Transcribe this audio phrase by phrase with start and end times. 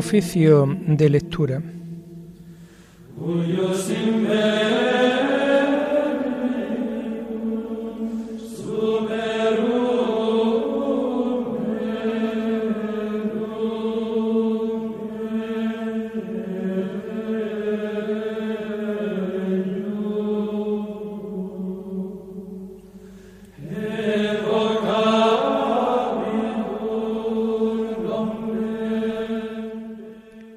[0.00, 1.62] Oficio de lectura.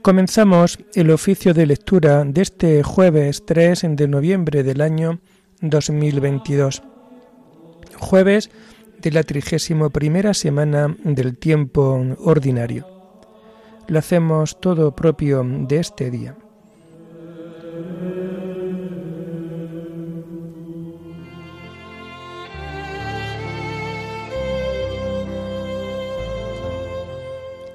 [0.03, 5.21] Comenzamos el oficio de lectura de este jueves 3 de noviembre del año
[5.61, 6.83] 2022,
[7.99, 8.51] jueves
[9.01, 12.85] de la trigésimo primera semana del tiempo ordinario.
[13.87, 16.35] Lo hacemos todo propio de este día.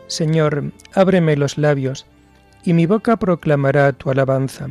[0.08, 2.04] Señor, ábreme los labios
[2.68, 4.68] y mi boca proclamará tu alabanza.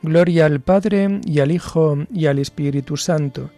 [0.00, 3.50] Gloria al Padre y al Hijo y al Espíritu Santo,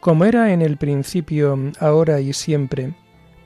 [0.00, 2.92] como era en el principio, ahora y siempre,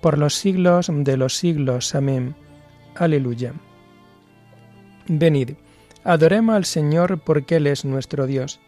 [0.01, 1.95] por los siglos de los siglos.
[1.95, 2.35] Amén.
[2.97, 3.53] Aleluya.
[5.07, 5.51] Venid,
[6.03, 8.59] adoremos al Señor porque Él es nuestro Dios.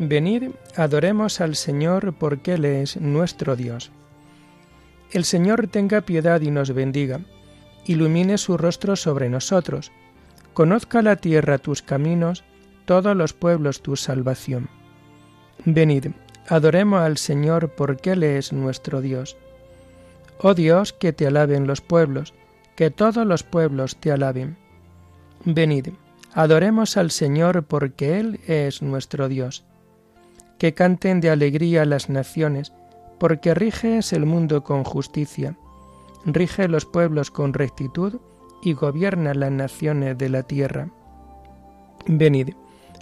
[0.00, 3.92] Venid, adoremos al Señor porque Él es nuestro Dios.
[5.12, 7.20] El Señor tenga piedad y nos bendiga
[7.86, 9.92] ilumine su rostro sobre nosotros.
[10.54, 12.44] Conozca la tierra tus caminos,
[12.84, 14.68] todos los pueblos tu salvación.
[15.64, 16.08] Venid,
[16.48, 19.36] adoremos al Señor porque Él es nuestro Dios.
[20.38, 22.34] Oh Dios, que te alaben los pueblos,
[22.74, 24.56] que todos los pueblos te alaben.
[25.44, 25.88] Venid,
[26.32, 29.64] adoremos al Señor porque Él es nuestro Dios.
[30.58, 32.72] Que canten de alegría las naciones,
[33.18, 35.56] porque riges el mundo con justicia
[36.26, 38.20] rige los pueblos con rectitud
[38.62, 40.90] y gobierna las naciones de la tierra.
[42.06, 42.50] Venid,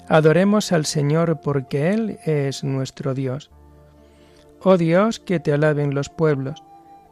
[0.08, 3.50] adoremos al Señor porque Él es nuestro Dios.
[4.62, 6.62] Oh Dios, que te alaben los pueblos,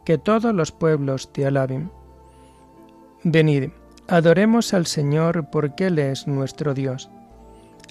[0.05, 1.91] que todos los pueblos te alaben.
[3.23, 3.69] Venid,
[4.07, 7.09] adoremos al Señor porque Él es nuestro Dios.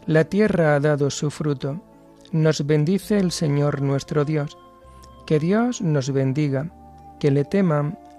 [0.06, 1.80] La tierra ha dado su fruto,
[2.32, 4.56] nos bendice el Señor nuestro Dios.
[5.26, 6.72] Que Dios nos bendiga,
[7.20, 7.96] que le teman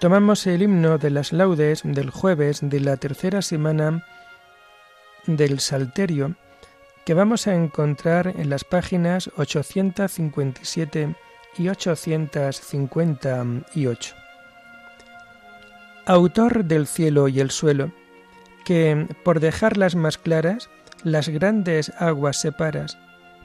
[0.00, 4.06] Tomamos el himno de las laudes del jueves de la tercera semana
[5.26, 6.36] del Salterio,
[7.04, 11.14] que vamos a encontrar en las páginas 857
[11.58, 14.14] y 858.
[16.06, 17.92] Autor del cielo y el suelo,
[18.64, 20.70] que, por dejarlas más claras,
[21.04, 22.96] las grandes aguas separas,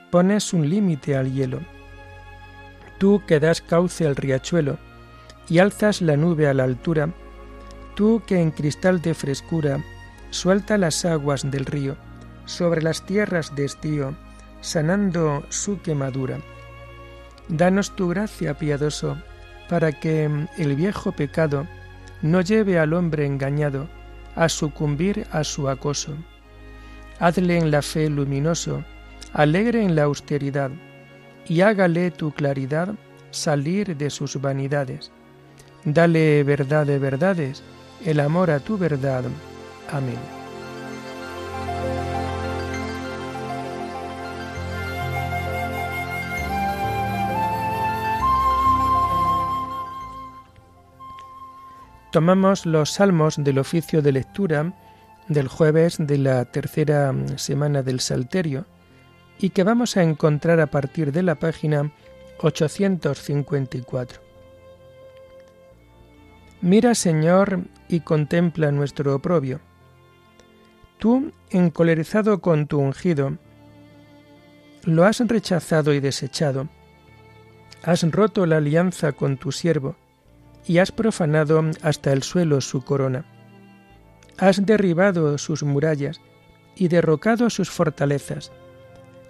[0.09, 1.59] pones un límite al hielo.
[2.97, 4.77] Tú que das cauce al riachuelo,
[5.49, 7.09] y alzas la nube a la altura,
[7.95, 9.83] tú que en cristal de frescura
[10.29, 11.95] suelta las aguas del río
[12.45, 14.15] sobre las tierras de estío,
[14.61, 16.39] sanando su quemadura.
[17.47, 19.17] Danos tu gracia, piadoso,
[19.69, 21.67] para que el viejo pecado
[22.21, 23.87] no lleve al hombre engañado
[24.35, 26.15] a sucumbir a su acoso.
[27.19, 28.83] Hazle en la fe luminoso,
[29.33, 30.71] alegre en la austeridad,
[31.47, 32.95] y hágale tu claridad
[33.31, 35.11] salir de sus vanidades
[35.85, 37.61] Dale verdad de verdades,
[38.03, 39.23] el amor a tu verdad.
[39.91, 40.17] Amén.
[52.11, 54.73] Tomamos los salmos del oficio de lectura
[55.27, 58.65] del jueves de la tercera semana del Salterio
[59.37, 61.91] y que vamos a encontrar a partir de la página
[62.39, 64.24] 854.
[66.65, 69.59] Mira, Señor, y contempla nuestro oprobio.
[70.97, 73.37] Tú, encolerizado con tu ungido,
[74.83, 76.67] lo has rechazado y desechado,
[77.83, 79.95] has roto la alianza con tu siervo,
[80.65, 83.25] y has profanado hasta el suelo su corona.
[84.39, 86.19] Has derribado sus murallas
[86.75, 88.51] y derrocado sus fortalezas.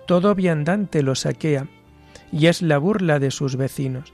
[0.07, 1.67] Todo viandante lo saquea,
[2.31, 4.13] y es la burla de sus vecinos.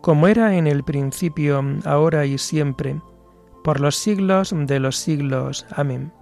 [0.00, 3.00] como era en el principio, ahora y siempre,
[3.62, 5.66] por los siglos de los siglos.
[5.70, 6.12] Amén.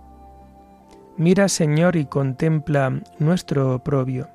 [1.16, 4.28] Mira, Señor, y contempla nuestro oprobio.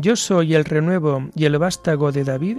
[0.00, 2.58] Yo soy el renuevo y el vástago de David,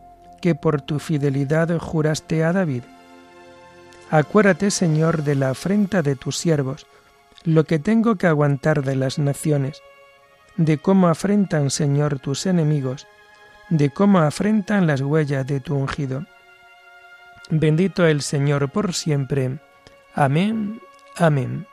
[0.41, 2.83] que por tu fidelidad juraste a David?
[4.09, 6.85] Acuérdate, Señor, de la afrenta de tus siervos,
[7.45, 9.81] lo que tengo que aguantar de las naciones,
[10.57, 13.07] de cómo afrentan, Señor, tus enemigos,
[13.69, 16.25] de cómo afrentan las huellas de tu ungido.
[17.49, 19.59] Bendito el Señor por siempre.
[20.13, 20.81] Amén.
[21.15, 21.65] Amén.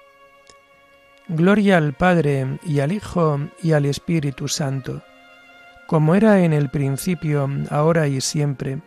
[1.26, 5.02] Gloria al Padre y al Hijo y al Espíritu Santo,
[5.88, 8.78] como era en el principio, ahora y siempre,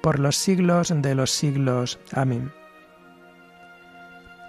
[0.00, 1.98] por los siglos de los siglos.
[2.12, 2.52] Amén.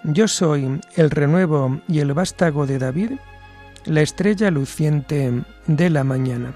[0.04, 3.10] Yo soy el renuevo y el vástago de David,
[3.86, 6.54] la estrella luciente de la mañana.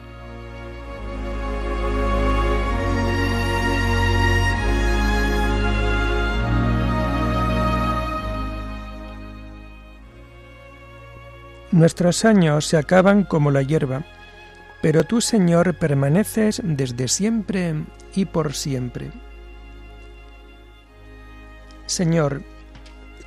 [11.73, 14.05] Nuestros años se acaban como la hierba,
[14.83, 17.75] pero tú, Señor, permaneces desde siempre
[18.15, 19.11] y por siempre.
[21.87, 22.43] Señor,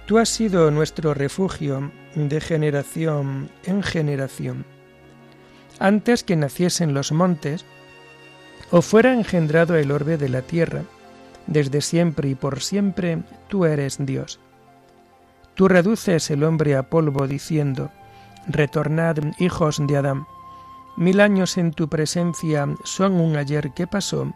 [0.06, 4.66] tú has sido nuestro refugio de generación en generación.
[5.80, 7.66] Antes que naciesen los montes,
[8.72, 10.84] o fuera engendrado el orbe de la tierra,
[11.46, 14.40] desde siempre y por siempre tú eres Dios.
[15.56, 17.92] Tú reduces el hombre a polvo diciendo,
[18.48, 20.26] Retornad, hijos de Adán.
[20.96, 24.32] Mil años en tu presencia son un ayer que pasó,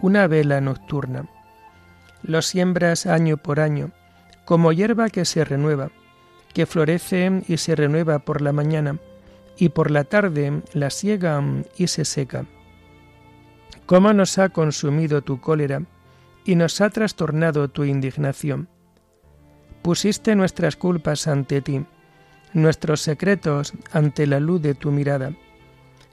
[0.00, 1.26] una vela nocturna.
[2.22, 3.92] Los siembras año por año,
[4.44, 5.90] como hierba que se renueva,
[6.54, 8.98] que florece y se renueva por la mañana,
[9.56, 11.42] y por la tarde la siega
[11.76, 12.46] y se seca.
[13.86, 15.82] ¿Cómo nos ha consumido tu cólera
[16.44, 18.68] y nos ha trastornado tu indignación?
[19.82, 21.84] Pusiste nuestras culpas ante ti,
[22.54, 25.32] nuestros secretos ante la luz de tu mirada.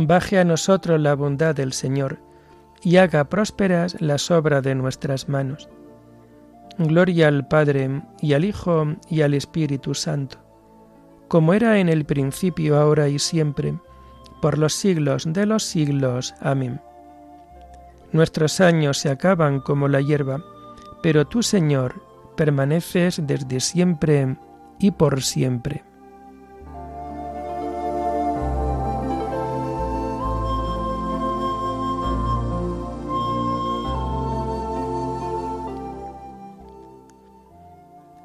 [0.00, 2.20] Baje a nosotros la bondad del Señor,
[2.82, 5.68] y haga prósperas las obras de nuestras manos.
[6.78, 10.38] Gloria al Padre, y al Hijo, y al Espíritu Santo,
[11.26, 13.76] como era en el principio, ahora y siempre,
[14.40, 16.32] por los siglos de los siglos.
[16.40, 16.80] Amén.
[18.12, 20.40] Nuestros años se acaban como la hierba,
[21.02, 22.00] pero tú, Señor,
[22.36, 24.36] permaneces desde siempre
[24.78, 25.87] y por siempre.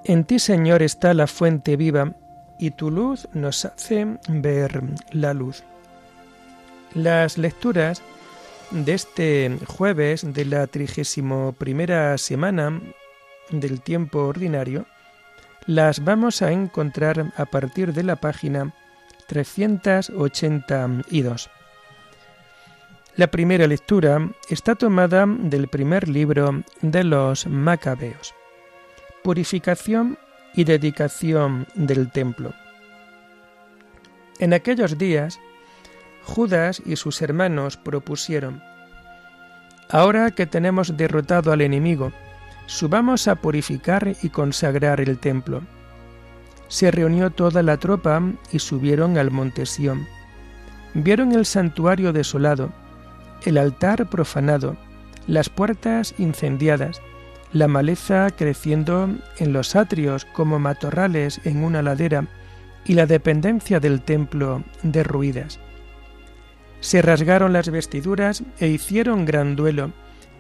[0.06, 2.12] En ti, Señor, está la fuente viva,
[2.60, 5.64] y tu luz nos hace ver la luz.
[6.94, 8.02] Las lecturas
[8.72, 12.82] de este jueves de la trigésimo primera semana
[13.50, 14.86] del tiempo ordinario
[15.66, 18.74] las vamos a encontrar a partir de la página
[19.28, 21.50] 382.
[23.16, 28.34] La primera lectura está tomada del primer libro de los Macabeos,
[29.24, 30.18] Purificación
[30.54, 32.54] y dedicación del templo.
[34.40, 35.40] En aquellos días,
[36.24, 38.62] Judas y sus hermanos propusieron,
[39.90, 42.12] Ahora que tenemos derrotado al enemigo,
[42.66, 45.62] subamos a purificar y consagrar el templo.
[46.68, 50.06] Se reunió toda la tropa y subieron al monte Sión.
[50.96, 52.74] Vieron el santuario desolado,
[53.46, 54.76] el altar profanado,
[55.28, 57.02] las puertas incendiadas,
[57.54, 62.28] la maleza creciendo en los atrios como matorrales en una ladera
[62.84, 65.60] y la dependencia del templo derruidas.
[66.82, 69.92] Se rasgaron las vestiduras e hicieron gran duelo,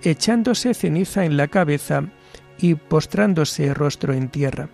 [0.02, 2.04] echándose ceniza en la cabeza
[2.58, 4.68] y postrándose rostro en tierra.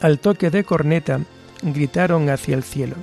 [0.00, 1.20] Al toque de corneta
[1.62, 2.96] gritaron hacia el cielo.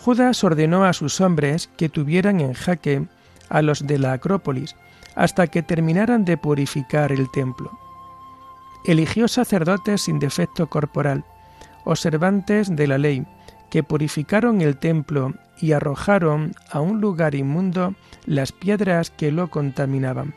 [0.00, 3.06] Judas ordenó a sus hombres que tuvieran en jaque
[3.48, 4.74] a los de la Acrópolis
[5.18, 7.76] hasta que terminaran de purificar el templo.
[8.84, 11.24] Eligió sacerdotes sin defecto corporal,
[11.84, 13.26] observantes de la ley,
[13.68, 17.96] que purificaron el templo y arrojaron a un lugar inmundo
[18.26, 20.34] las piedras que lo contaminaban.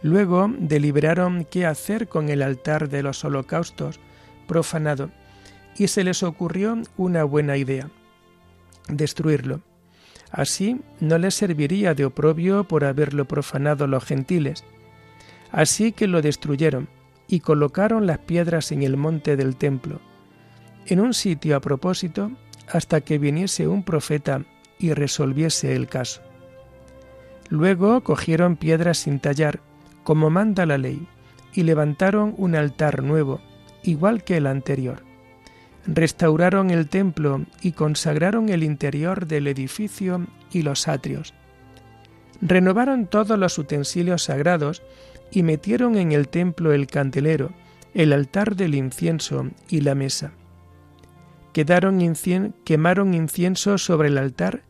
[0.00, 3.98] Luego deliberaron qué hacer con el altar de los holocaustos
[4.46, 5.10] profanado,
[5.76, 7.90] y se les ocurrió una buena idea,
[8.88, 9.60] destruirlo.
[10.36, 14.64] Así no les serviría de oprobio por haberlo profanado los gentiles.
[15.50, 16.90] Así que lo destruyeron
[17.26, 19.98] y colocaron las piedras en el monte del templo,
[20.84, 22.30] en un sitio a propósito
[22.70, 24.44] hasta que viniese un profeta
[24.78, 26.20] y resolviese el caso.
[27.48, 29.60] Luego cogieron piedras sin tallar,
[30.04, 31.08] como manda la ley,
[31.54, 33.40] y levantaron un altar nuevo,
[33.82, 35.05] igual que el anterior.
[35.86, 41.34] Restauraron el templo y consagraron el interior del edificio y los atrios.
[42.40, 44.82] Renovaron todos los utensilios sagrados
[45.30, 47.50] y metieron en el templo el candelero,
[47.94, 50.32] el altar del incienso y la mesa
[52.64, 54.62] quemaron incienso sobre el altar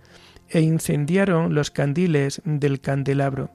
[0.49, 3.51] e incendiaron los candiles del candelabro,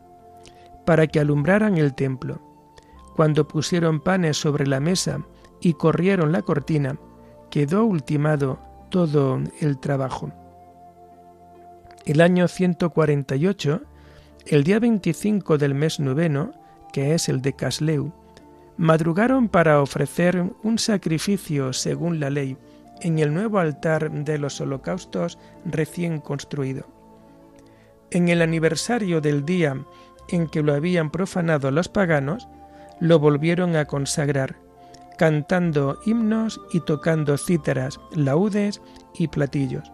[0.85, 2.41] para que alumbraran el templo.
[3.15, 5.25] Cuando pusieron panes sobre la mesa
[5.61, 6.97] y corrieron la cortina,
[7.51, 10.31] quedó ultimado todo el trabajo.
[12.05, 13.81] El año 148,
[14.47, 16.53] el día 25 del mes noveno,
[16.91, 18.11] que es el de Casleu,
[18.77, 22.57] madrugaron para ofrecer un sacrificio según la ley,
[23.01, 26.87] en el nuevo altar de los holocaustos recién construido.
[28.09, 29.75] En el aniversario del día
[30.29, 32.47] en que lo habían profanado los paganos,
[32.99, 34.55] lo volvieron a consagrar,
[35.21, 38.81] cantando himnos y tocando cítaras, laúdes
[39.13, 39.91] y platillos.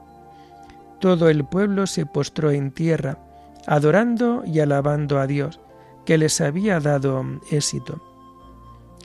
[1.01, 3.19] Todo el pueblo se postró en tierra,
[3.65, 5.60] adorando y alabando a Dios,
[6.05, 8.01] que les había dado éxito.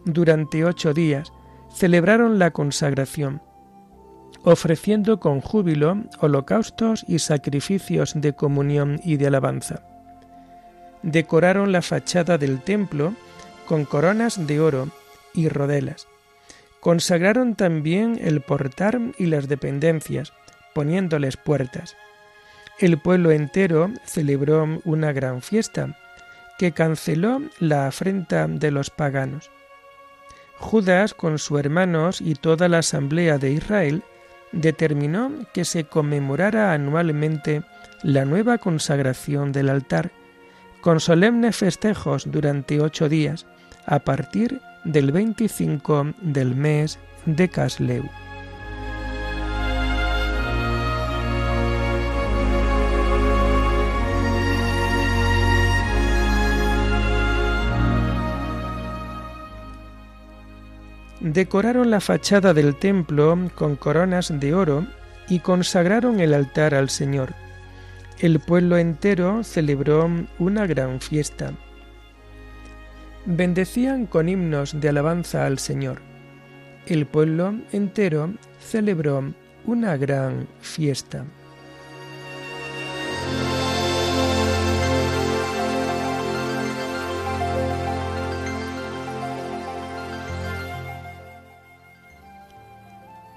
[0.05, 1.33] Durante ocho días
[1.73, 3.43] celebraron la consagración,
[4.45, 9.83] ofreciendo con júbilo holocaustos y sacrificios de comunión y de alabanza.
[11.03, 13.13] Decoraron la fachada del templo
[13.67, 14.87] con coronas de oro
[15.35, 16.07] y rodelas.
[16.83, 20.33] Consagraron también el portar y las dependencias,
[20.75, 21.97] poniéndoles puertas.
[22.81, 25.97] El pueblo entero celebró una gran fiesta,
[26.59, 29.49] que canceló la afrenta de los paganos.
[30.59, 34.03] Judas con sus hermanos y toda la asamblea de Israel
[34.51, 37.63] determinó que se conmemorara anualmente
[38.03, 40.11] la nueva consagración del altar,
[40.81, 43.47] con solemnes festejos durante ocho días,
[43.87, 48.09] a partir del 25 del mes de Casleu.
[61.23, 64.87] decoraron la fachada del templo con coronas de oro
[65.29, 67.33] y consagraron el altar al Señor.
[68.19, 71.53] El pueblo entero celebró una gran fiesta
[73.27, 76.01] bendecían con himnos de alabanza al Señor.
[76.87, 79.33] El pueblo entero celebró
[79.65, 81.25] una gran fiesta.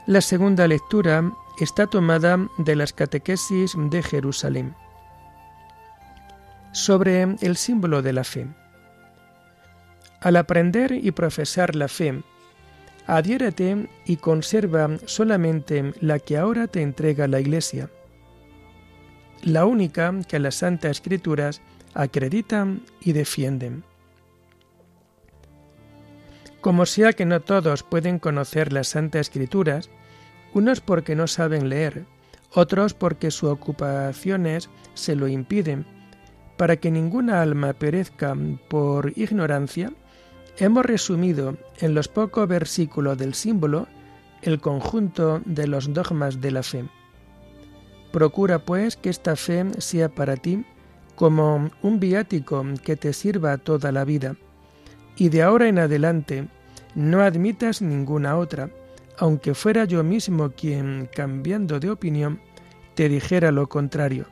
[0.08, 4.76] La segunda lectura está tomada de las catequesis de Jerusalén
[6.76, 8.48] sobre el símbolo de la fe.
[10.26, 12.24] Al aprender y profesar la fe,
[13.06, 17.92] adhiérate y conserva solamente la que ahora te entrega la Iglesia,
[19.44, 21.62] la única que las Santas Escrituras
[21.94, 23.84] acreditan y defienden.
[26.60, 29.92] Como sea que no todos pueden conocer las Santas Escrituras,
[30.56, 32.08] unos porque no saben leer,
[32.52, 35.86] otros porque sus ocupaciones se lo impiden,
[36.58, 38.36] para que ninguna alma perezca
[38.70, 39.94] por ignorancia,
[40.58, 43.88] hemos resumido en los pocos versículos del símbolo
[44.42, 46.86] el conjunto de los dogmas de la fe.
[48.12, 50.66] Procura pues que esta fe sea para ti
[51.16, 54.36] como un viático que te sirva toda la vida,
[55.18, 56.48] y de ahora en adelante
[56.94, 58.70] no admitas ninguna otra,
[59.18, 62.40] aunque fuera yo mismo quien, cambiando de opinión,
[62.96, 64.28] te dijera lo contrario,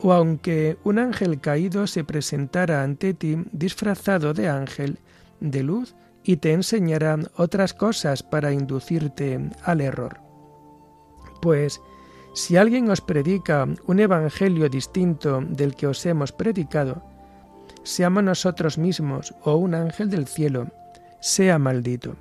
[0.00, 4.98] o aunque un ángel caído se presentara ante ti disfrazado de ángel
[5.40, 10.20] de luz y te enseñara otras cosas para inducirte al error.
[11.40, 11.80] Pues,
[12.34, 17.02] si alguien os predica un evangelio distinto del que os hemos predicado,
[17.82, 20.68] seamos nosotros mismos o un ángel del cielo,
[21.20, 22.16] sea maldito.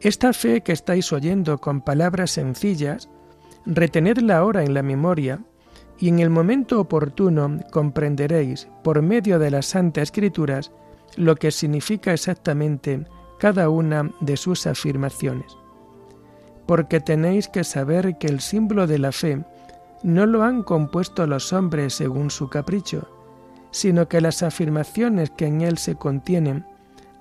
[0.00, 3.08] Esta fe que estáis oyendo con palabras sencillas,
[3.64, 5.40] retenedla ahora en la memoria,
[5.98, 10.70] y en el momento oportuno comprenderéis, por medio de las Santas Escrituras,
[11.16, 13.06] lo que significa exactamente
[13.38, 15.56] cada una de sus afirmaciones.
[16.66, 19.44] Porque tenéis que saber que el símbolo de la fe
[20.02, 23.08] no lo han compuesto los hombres según su capricho,
[23.70, 26.64] sino que las afirmaciones que en él se contienen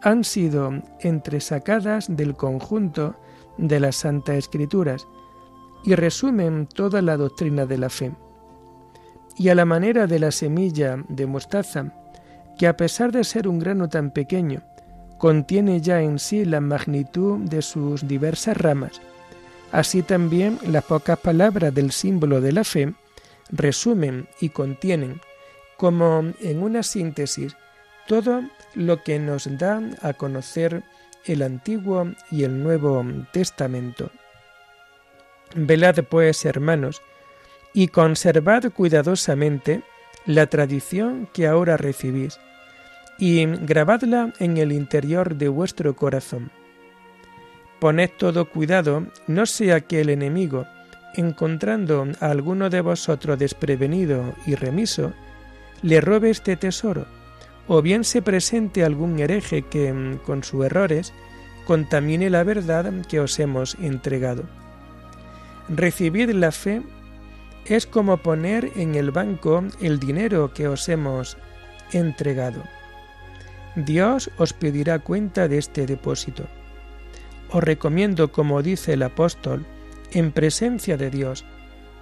[0.01, 3.15] han sido entresacadas del conjunto
[3.57, 5.07] de las Santas Escrituras
[5.83, 8.11] y resumen toda la doctrina de la fe.
[9.37, 11.93] Y a la manera de la semilla de mostaza,
[12.57, 14.61] que a pesar de ser un grano tan pequeño,
[15.17, 19.01] contiene ya en sí la magnitud de sus diversas ramas,
[19.71, 22.93] así también las pocas palabras del símbolo de la fe
[23.49, 25.21] resumen y contienen,
[25.77, 27.55] como en una síntesis,
[28.07, 30.83] todo lo que nos da a conocer
[31.25, 34.11] el Antiguo y el Nuevo Testamento.
[35.55, 37.01] Velad pues, hermanos,
[37.73, 39.83] y conservad cuidadosamente
[40.25, 42.39] la tradición que ahora recibís,
[43.17, 46.51] y grabadla en el interior de vuestro corazón.
[47.79, 50.65] Poned todo cuidado, no sea que el enemigo,
[51.15, 55.13] encontrando a alguno de vosotros desprevenido y remiso,
[55.81, 57.05] le robe este tesoro,
[57.67, 61.13] o bien se presente algún hereje que, mm, con sus errores,
[61.65, 64.43] contamine la verdad que os hemos entregado.
[65.67, 66.81] Recibid la fe
[67.65, 71.37] es como poner en el banco el dinero que os hemos
[71.91, 72.61] entregado.
[73.75, 76.45] Dios os pedirá cuenta de este depósito.
[77.51, 79.65] Os recomiendo, como dice el apóstol,
[80.11, 81.45] en presencia de Dios,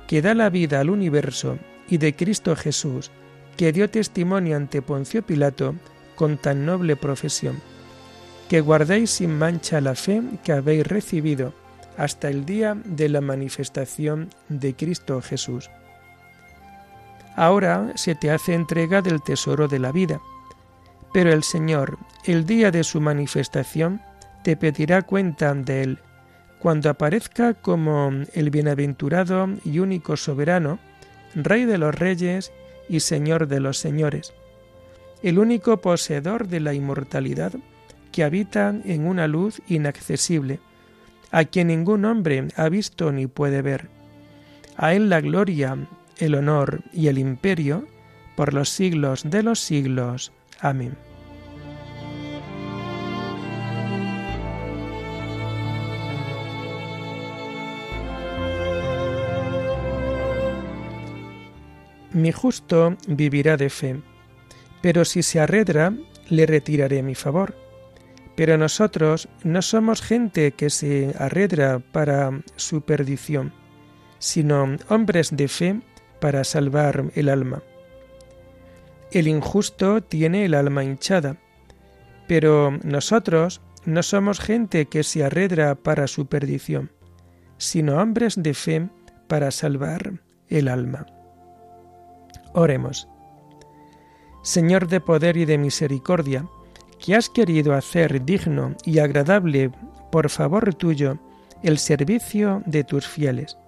[0.08, 1.58] que da la vida al universo
[1.88, 3.12] y de Cristo Jesús,
[3.58, 5.76] que dio testimonio ante Poncio Pilato
[6.16, 7.62] con tan noble profesión,
[8.50, 11.54] que guardéis sin mancha la fe que habéis recibido
[11.98, 15.70] hasta el día de la manifestación de Cristo Jesús.
[17.36, 20.22] Ahora se te hace entrega del tesoro de la vida,
[21.14, 24.02] pero el Señor, el día de su manifestación,
[24.44, 26.00] te pedirá cuenta de él,
[26.60, 30.80] cuando aparezca como el bienaventurado y único soberano,
[31.36, 32.52] Rey de los reyes
[32.88, 34.34] y Señor de los señores,
[35.24, 37.54] el único poseedor de la inmortalidad
[38.12, 40.60] que habita en una luz inaccesible,
[41.32, 43.90] a quien ningún hombre ha visto ni puede ver.
[44.78, 45.76] A él la gloria,
[46.20, 47.88] el honor y el imperio
[48.36, 50.32] por los siglos de los siglos.
[50.64, 50.98] Amén.
[62.14, 64.02] Mi justo vivirá de fe,
[64.82, 65.94] pero si se arredra,
[66.30, 67.56] le retiraré mi favor.
[68.36, 73.52] Pero nosotros no somos gente que se arredra para su perdición,
[74.18, 75.82] sino hombres de fe
[76.22, 77.62] para salvar el alma.
[79.14, 81.38] El injusto tiene el alma hinchada,
[82.28, 86.92] pero nosotros no somos gente que se arredra para su perdición,
[87.58, 88.90] sino hombres de fe
[89.28, 90.14] para salvar
[90.50, 91.06] el alma.
[92.56, 93.08] Oremos.
[94.42, 96.48] Señor de poder y de misericordia,
[96.98, 99.70] que has querido hacer digno y agradable
[100.12, 101.20] por favor tuyo
[101.62, 103.60] el servicio de tus fieles.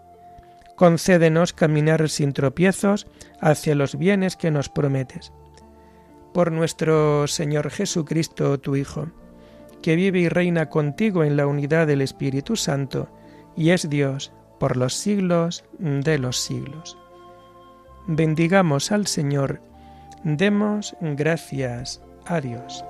[0.76, 3.08] Concédenos caminar sin tropiezos
[3.40, 5.32] hacia los bienes que nos prometes.
[6.34, 9.08] Por nuestro Señor Jesucristo, tu Hijo,
[9.82, 13.10] que vive y reina contigo en la unidad del Espíritu Santo,
[13.56, 16.98] y es Dios por los siglos de los siglos.
[18.08, 19.62] Bendigamos al Señor,
[20.24, 22.84] demos gracias a Dios.